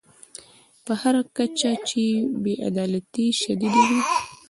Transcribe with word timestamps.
په 0.85 0.93
هر 1.01 1.15
کچه 1.37 1.71
چې 1.87 2.03
بې 2.43 2.53
عدالتي 2.69 3.25
شدیده 3.41 3.81
وي. 3.89 4.01